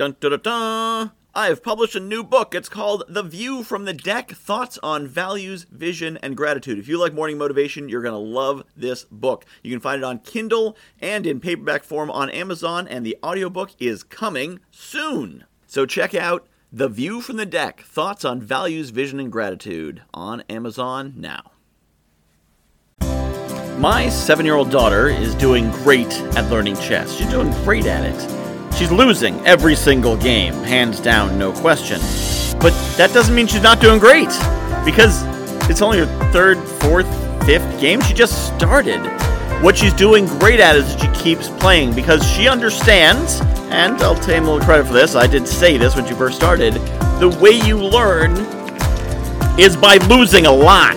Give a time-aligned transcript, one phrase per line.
[0.00, 1.10] Dun dun dun dun!
[1.34, 2.54] I have published a new book.
[2.54, 6.78] It's called The View from the Deck Thoughts on Values, Vision, and Gratitude.
[6.78, 9.44] If you like morning motivation, you're going to love this book.
[9.62, 13.72] You can find it on Kindle and in paperback form on Amazon, and the audiobook
[13.78, 15.44] is coming soon.
[15.66, 20.40] So check out The View from the Deck Thoughts on Values, Vision, and Gratitude on
[20.48, 21.52] Amazon now.
[23.78, 27.12] My seven year old daughter is doing great at learning chess.
[27.12, 28.49] She's doing great at it.
[28.80, 32.00] She's losing every single game, hands down, no question.
[32.60, 34.30] But that doesn't mean she's not doing great,
[34.86, 35.22] because
[35.68, 37.06] it's only her third, fourth,
[37.44, 38.00] fifth game.
[38.00, 38.98] She just started.
[39.62, 44.14] What she's doing great at is that she keeps playing because she understands, and I'll
[44.14, 46.72] take a little credit for this, I did say this when she first started,
[47.20, 48.30] the way you learn
[49.60, 50.96] is by losing a lot.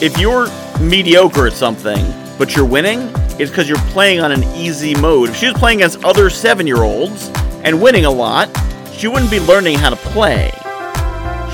[0.00, 0.46] If you're
[0.78, 2.06] mediocre at something,
[2.38, 5.30] but you're winning, it's because you're playing on an easy mode.
[5.30, 7.30] If she was playing against other seven year olds
[7.64, 8.48] and winning a lot,
[8.92, 10.52] she wouldn't be learning how to play.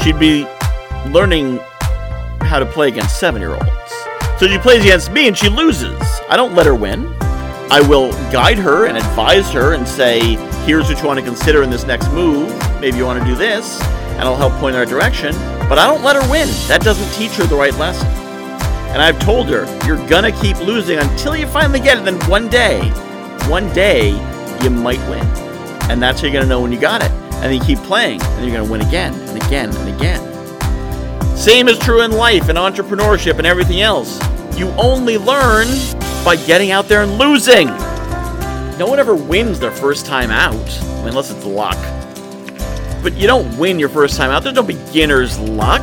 [0.02, 0.46] She'd be
[1.08, 1.58] learning
[2.42, 3.92] how to play against seven year olds.
[4.38, 6.00] So she plays against me and she loses.
[6.28, 7.06] I don't let her win.
[7.72, 10.36] I will guide her and advise her and say,
[10.66, 12.48] here's what you want to consider in this next move.
[12.80, 15.32] Maybe you want to do this, and I'll help point right direction.
[15.68, 16.48] But I don't let her win.
[16.66, 18.08] That doesn't teach her the right lesson.
[18.92, 22.04] And I've told her, you're gonna keep losing until you finally get it.
[22.04, 22.80] Then one day,
[23.48, 24.10] one day,
[24.62, 25.24] you might win.
[25.88, 27.10] And that's how you're gonna know when you got it.
[27.10, 31.36] And then you keep playing, and you're gonna win again, and again, and again.
[31.36, 34.20] Same is true in life and entrepreneurship and everything else.
[34.58, 35.68] You only learn
[36.24, 37.68] by getting out there and losing.
[38.76, 40.54] No one ever wins their first time out,
[41.06, 41.78] unless it's luck.
[43.02, 44.42] But you don't win your first time out.
[44.42, 45.80] There's no beginner's luck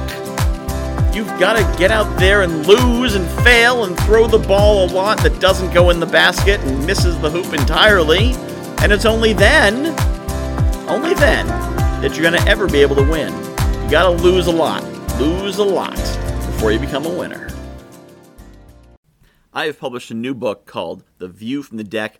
[1.18, 4.90] you've got to get out there and lose and fail and throw the ball a
[4.94, 8.34] lot that doesn't go in the basket and misses the hoop entirely.
[8.84, 9.88] And it's only then,
[10.88, 11.48] only then,
[12.02, 13.34] that you're going to ever be able to win.
[13.84, 14.84] You got to lose a lot,
[15.20, 17.50] lose a lot before you become a winner.
[19.52, 22.20] I have published a new book called The View from the Deck